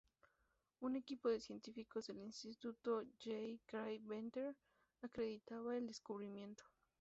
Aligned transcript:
Un 0.81 0.95
equipo 0.95 1.29
de 1.29 1.39
científicos 1.39 2.07
del 2.07 2.23
Instituto 2.23 3.03
J. 3.23 3.59
Craig 3.67 3.99
Venter 4.03 4.55
acreditaba 5.03 5.77
el 5.77 5.85
descubrimiento. 5.85 6.63